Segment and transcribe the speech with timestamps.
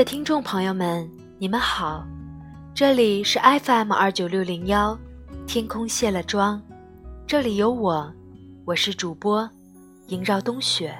[0.00, 2.02] 的听众朋友们，你们好，
[2.74, 4.98] 这里是 FM 二九六零幺，
[5.46, 6.58] 天空卸了妆，
[7.26, 8.10] 这里有我，
[8.64, 9.46] 我是主播
[10.06, 10.96] 萦绕冬雪。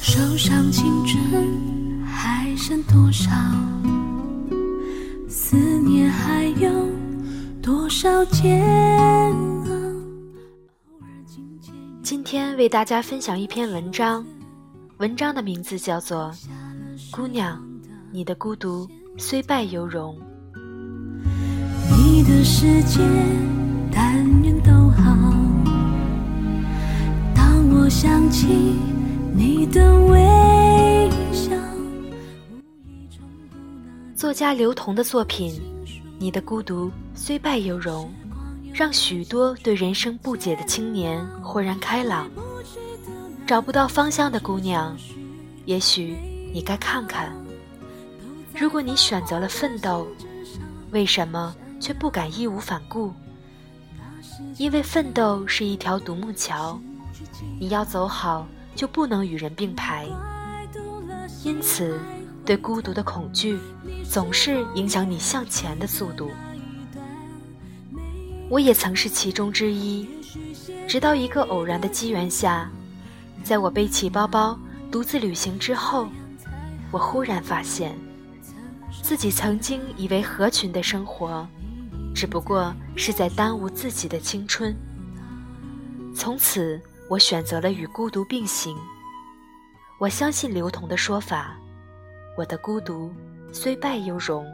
[0.00, 3.30] 手上青春还剩多少？
[5.28, 6.70] 思念还有
[7.60, 8.64] 多少煎
[9.66, 9.70] 熬？
[12.02, 14.24] 今天为大家分享一篇文章，
[14.98, 16.32] 文章的名字叫做
[17.10, 17.62] 《姑娘，
[18.10, 18.88] 你的孤独
[19.18, 20.18] 虽败犹荣》。
[21.94, 23.00] 你的世界
[23.92, 25.14] 但愿都好。
[27.34, 28.46] 当我想起
[29.34, 31.50] 你的微笑，
[34.14, 35.52] 作家刘同的作品
[36.18, 38.10] 《你的孤独虽败犹荣》。
[38.72, 42.28] 让许多对人生不解的青年豁然开朗。
[43.46, 44.96] 找不到方向的姑娘，
[45.66, 46.16] 也许
[46.52, 47.32] 你该看看。
[48.58, 50.04] 如果你选择了奋斗，
[50.90, 53.12] 为什么却不敢义无反顾？
[54.58, 56.80] 因为奋斗是一条独木桥，
[57.60, 60.08] 你要走好就不能与人并排。
[61.44, 62.00] 因此，
[62.44, 63.56] 对孤独的恐惧
[64.10, 66.32] 总是影响你向前的速度。
[68.48, 70.08] 我也曾是其中之一，
[70.88, 72.68] 直到一个偶然的机缘下，
[73.46, 74.58] 在我背起包包
[74.90, 76.08] 独自旅行之后，
[76.90, 77.96] 我忽然发现，
[79.04, 81.46] 自己曾经以为合群的生活，
[82.12, 84.74] 只不过是在耽误自己的青春。
[86.12, 88.76] 从此，我选择了与孤独并行。
[90.00, 91.56] 我相信刘同的说法：
[92.36, 93.14] 我的孤独
[93.52, 94.44] 虽败犹荣。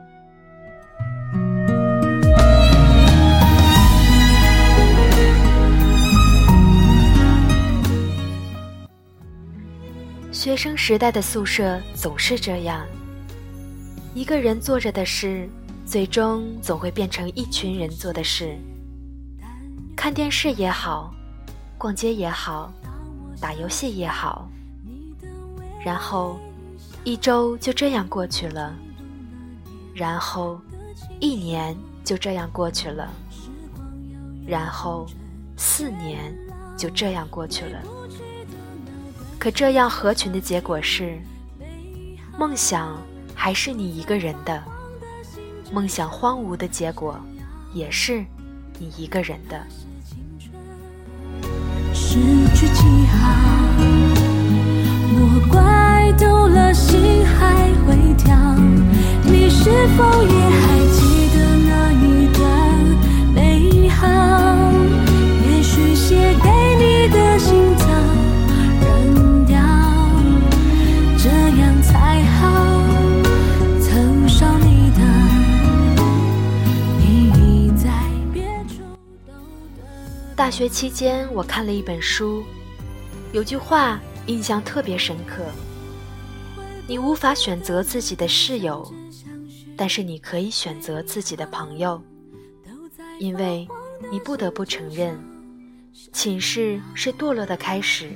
[10.42, 12.85] 学生时代的宿舍总是这样，
[14.13, 15.48] 一个人做着的事，
[15.86, 18.58] 最终总会变成一群人做的事。
[19.95, 21.14] 看电视也好，
[21.79, 22.73] 逛街也好，
[23.41, 24.51] 打游戏也好，
[25.85, 26.41] 然后
[27.05, 28.74] 一周就这样过去了，
[29.95, 30.61] 然后
[31.20, 31.73] 一年
[32.03, 33.09] 就这样过去了，
[34.45, 35.07] 然后
[35.57, 36.36] 四年
[36.77, 37.80] 就这样过去了。
[39.42, 41.19] 可这样合群的结果是，
[42.39, 42.97] 梦想
[43.35, 44.63] 还是你一个人的；
[45.73, 47.19] 梦想荒芜的结果，
[47.75, 48.25] 也是
[48.79, 49.61] 你一个人的。
[51.92, 52.20] 失
[52.55, 53.33] 去记号，
[55.11, 58.55] 我怪丢了心还会跳。
[59.24, 60.86] 你是否也还
[80.62, 82.45] 学期间，我看了一本书，
[83.33, 85.42] 有句话印象特别深刻：
[86.86, 88.89] 你无法选择自己的室友，
[89.77, 92.00] 但是你可以选择自己的朋友，
[93.18, 93.67] 因为
[94.12, 95.18] 你不得不承认，
[96.12, 98.12] 寝室是堕落的开始，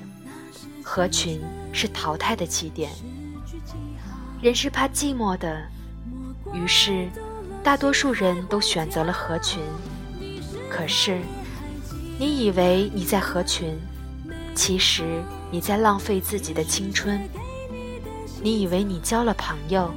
[0.84, 1.40] 合群
[1.72, 2.92] 是淘汰的起点。
[4.40, 5.66] 人是怕寂寞的，
[6.52, 7.08] 于是
[7.64, 9.60] 大多数人都选择了合群，
[10.70, 11.18] 可是。
[12.18, 13.78] 你以为你在合群，
[14.54, 17.20] 其实你在浪费自己的青春。
[18.42, 19.92] 你以为你交了朋友，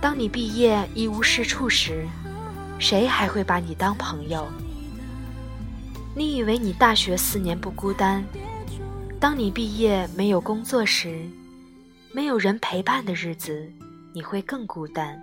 [0.00, 2.06] 当你毕业一无是处时，
[2.78, 4.46] 谁还会把你当朋友？
[6.16, 8.24] 你以为你大学四年不孤单，
[9.18, 11.20] 当你毕业没有工作时，
[12.12, 13.70] 没有人陪伴的日子，
[14.14, 15.22] 你会更孤单。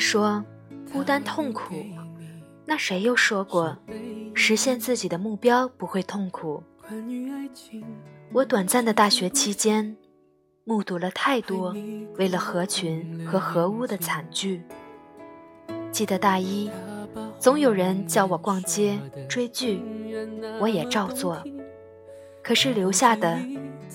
[0.00, 0.42] 说
[0.90, 1.74] 孤单痛苦，
[2.64, 3.76] 那谁又说过
[4.34, 6.62] 实现自己的目标不会痛苦？
[8.32, 9.96] 我短暂的大学期间，
[10.64, 11.76] 目睹了太多
[12.16, 14.62] 为了合群和合污的惨剧。
[15.92, 16.70] 记得大一，
[17.38, 18.98] 总有人叫我逛街
[19.28, 19.82] 追剧，
[20.60, 21.42] 我也照做，
[22.42, 23.38] 可是留下的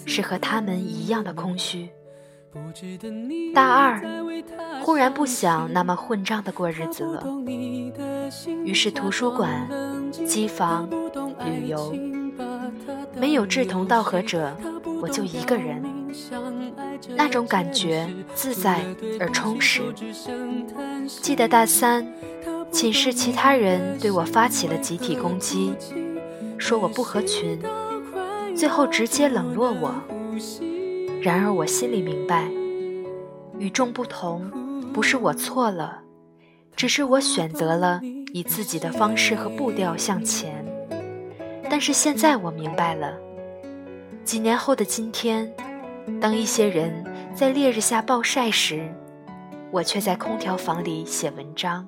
[0.06, 1.90] 是和他们一样的空虚。
[3.54, 4.02] 大二，
[4.82, 7.26] 忽然不想那么混账的过日子了，
[8.64, 9.68] 于是图书馆、
[10.26, 10.90] 机房、
[11.46, 11.96] 旅游，
[13.16, 14.56] 没有志同道合者，
[15.02, 15.84] 我就一个人。
[17.16, 18.82] 那种感觉自在
[19.20, 19.82] 而充实。
[21.08, 22.08] 记得大三，
[22.72, 25.74] 寝室其他人对我发起了集体攻击，
[26.58, 27.60] 说我不合群，
[28.56, 29.94] 最后直接冷落我。
[31.26, 32.48] 然而我心里明白，
[33.58, 34.48] 与众不同
[34.94, 36.04] 不是我错了，
[36.76, 38.00] 只是我选择了
[38.32, 40.64] 以自己的方式和步调向前。
[41.68, 43.18] 但是现在我明白了，
[44.24, 45.52] 几年后的今天，
[46.22, 48.88] 当一些人在烈日下暴晒时，
[49.72, 51.88] 我却在空调房里写文章。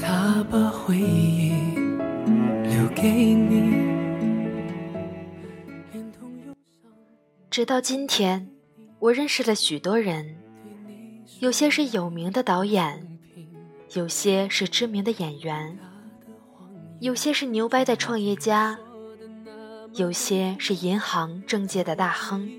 [0.00, 1.52] 他把回忆
[2.64, 4.01] 留给你。
[7.52, 8.48] 直到今天，
[8.98, 10.38] 我认识了许多人，
[11.40, 13.18] 有些是有名的导演，
[13.92, 15.78] 有些是知名的演员，
[17.00, 18.78] 有些是牛掰的创业家，
[19.92, 22.50] 有些是银行政界的大亨，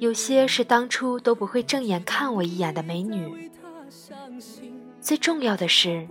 [0.00, 3.52] 有些是当初都不会正眼看我一眼的美女。
[5.00, 6.08] 最重要的是，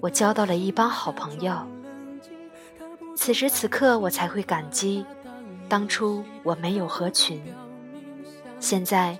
[0.00, 1.56] 我交到了一帮好朋友。
[3.14, 5.06] 此时此刻，我才会感激。
[5.68, 7.42] 当初我没有合群，
[8.58, 9.18] 现在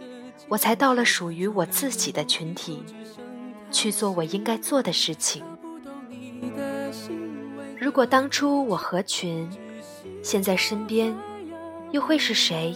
[0.48, 2.82] 我才到了属于我自己的群体，
[3.70, 5.44] 去做我应该做的事情。
[7.78, 9.48] 如果当初我合群，
[10.22, 11.14] 现在身边
[11.90, 12.74] 又会是谁？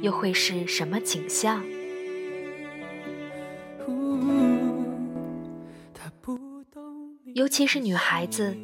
[0.00, 1.64] 又会是什么景象？
[7.34, 8.56] 尤其是女孩子，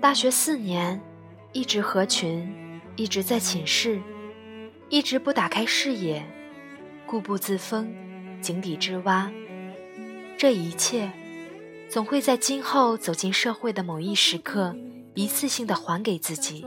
[0.00, 0.98] 大学四年
[1.52, 2.67] 一直合群。
[2.98, 4.02] 一直在寝室，
[4.88, 6.20] 一直不打开视野，
[7.06, 7.94] 固步自封，
[8.42, 9.30] 井底之蛙。
[10.36, 11.08] 这一切，
[11.88, 14.74] 总会在今后走进社会的某一时刻，
[15.14, 16.66] 一次性的还给自己。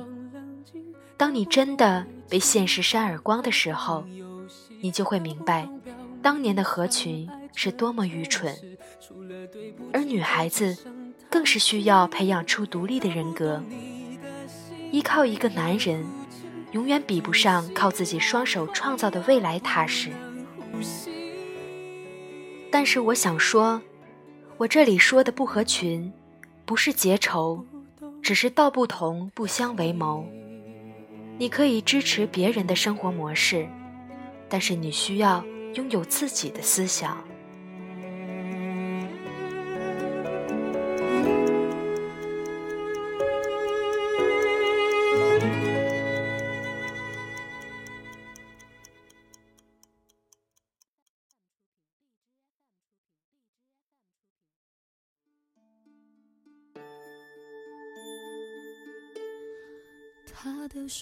[1.17, 4.05] 当你真的被现实扇耳光的时候，
[4.81, 5.67] 你就会明白，
[6.21, 8.55] 当年的合群是多么愚蠢。
[9.91, 10.77] 而女孩子，
[11.29, 13.61] 更是需要培养出独立的人格，
[14.93, 16.05] 依靠一个男人。
[16.71, 20.09] 永远比不上靠自己双手创造的未来踏实。
[22.71, 23.81] 但是我想说，
[24.57, 26.11] 我这里说的不合群，
[26.65, 27.65] 不是结仇，
[28.21, 30.25] 只是道不同不相为谋。
[31.37, 33.67] 你可以支持别人的生活模式，
[34.47, 37.21] 但是你需要拥有自己的思想。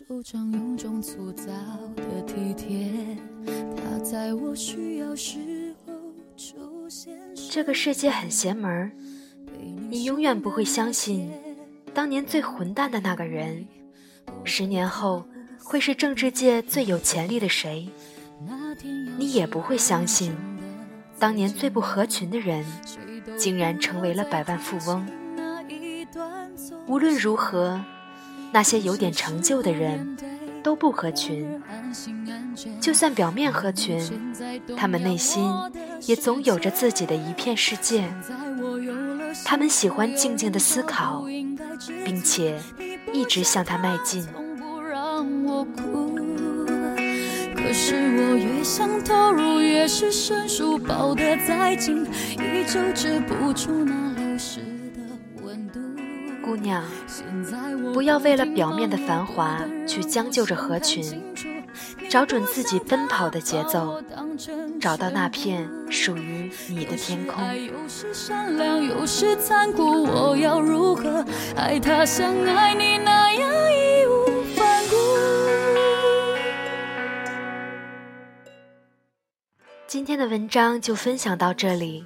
[0.08, 1.52] 手掌有种粗糙
[1.98, 5.94] 的体贴，他在我需要时候
[6.38, 7.20] 出现。
[7.52, 8.90] 这个世界很邪门
[9.90, 11.30] 你永远不会相信，
[11.94, 13.68] 当年最混蛋的那个人，
[14.46, 15.26] 十年后
[15.62, 17.90] 会是政治界最有潜力的谁？
[19.18, 20.34] 你也不会相信，
[21.20, 22.66] 当年最不合群的人，
[23.38, 25.06] 竟然成为了百万富翁。
[26.88, 27.84] 无论如何。
[28.52, 30.18] 那些有点成就的人，
[30.64, 31.46] 都不合群；
[32.80, 34.02] 就算表面合群，
[34.76, 35.52] 他们内心
[36.08, 38.04] 也总有着自己的一片世界。
[39.46, 41.24] 他们喜欢静静的思考，
[42.04, 42.60] 并且
[43.14, 44.26] 一直向他迈进。
[47.56, 52.04] 可是我越想投入，越是生疏，抱得再紧，
[52.34, 54.62] 依旧止不住那流失。
[56.44, 56.84] 姑娘，
[57.94, 61.22] 不要为了表面的繁华去将就着合群，
[62.10, 64.02] 找准自己奔跑的节奏，
[64.80, 67.44] 找到那片属于你的天空。
[79.88, 82.04] 今天的文章就分享到这里，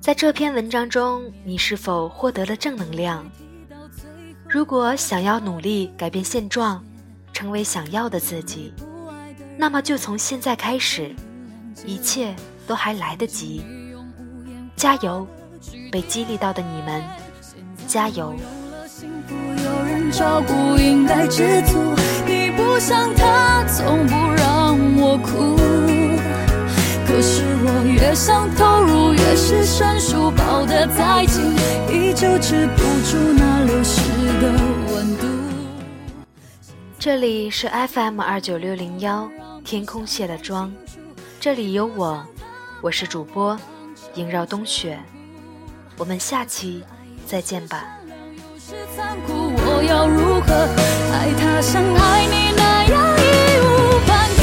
[0.00, 3.24] 在这篇文章中，你是否获得了正能量？
[4.52, 6.82] 如果想要努力改变现状，
[7.32, 8.74] 成为想要的自己，
[9.56, 11.14] 那么就从现在开始，
[11.86, 12.34] 一切
[12.66, 13.64] 都还来得及。
[14.74, 15.24] 加油，
[15.92, 17.00] 被激励到的你们，
[17.86, 18.34] 加油！
[19.86, 21.78] 人照顾，应该知足。
[22.26, 25.56] 你不像他，从不让我哭。
[27.06, 31.54] 可是我越想投入，越是生疏，抱得再紧，
[31.88, 33.49] 依旧止不住那
[37.00, 39.26] 这里是 FM 二九六零幺，
[39.64, 40.70] 天空卸了妆，
[41.40, 42.22] 这里有我，
[42.82, 43.58] 我是主播
[44.16, 45.00] 萦绕冬雪，
[45.96, 46.84] 我们下期
[47.26, 47.86] 再见吧。
[48.58, 50.52] 是残酷，我要如何
[51.10, 53.22] 爱他像爱你那样义
[53.64, 54.39] 无反顾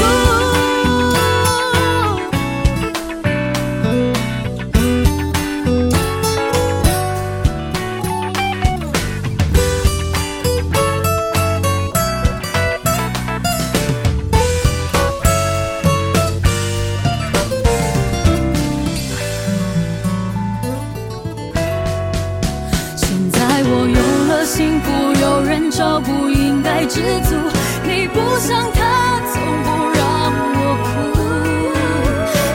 [25.58, 27.36] 人照顾，应该知足。
[27.84, 30.06] 你不像他，从不让
[30.54, 30.88] 我哭。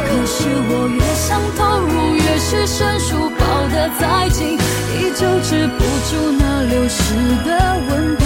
[0.06, 0.38] 可是
[0.70, 3.42] 我越想投入，越是生疏，抱
[3.72, 7.02] 得再紧，依旧止不住那流失
[7.44, 7.50] 的
[7.90, 8.24] 温度。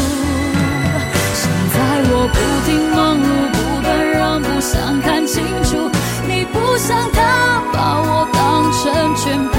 [1.33, 1.77] 现在
[2.11, 3.25] 我不停忙碌，
[3.57, 5.91] 不断让步，想看清楚。
[6.29, 9.57] 你不像他，把我当成全部。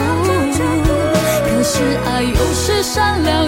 [1.50, 1.74] 可是
[2.06, 3.47] 爱又是善良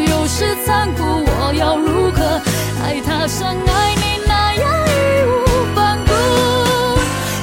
[3.30, 4.92] 像爱你那样义
[5.30, 6.12] 无反顾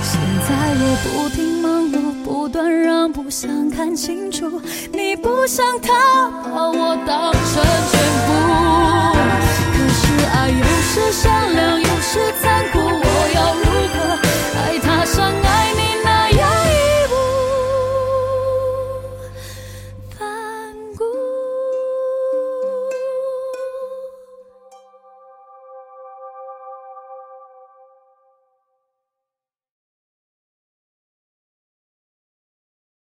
[0.03, 0.51] 现在
[0.81, 4.61] 我不停忙碌不断让步想看清楚。
[4.93, 7.63] 你不像他把我当成
[7.93, 7.95] 全
[8.27, 8.86] 部